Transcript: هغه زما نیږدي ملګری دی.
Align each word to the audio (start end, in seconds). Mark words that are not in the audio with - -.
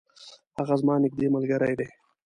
هغه 0.57 0.75
زما 0.81 0.95
نیږدي 1.03 1.27
ملګری 1.35 1.73
دی. 1.79 1.87